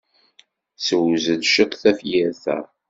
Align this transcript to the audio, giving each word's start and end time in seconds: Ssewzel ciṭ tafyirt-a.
Ssewzel 0.77 1.41
ciṭ 1.53 1.71
tafyirt-a. 1.81 2.57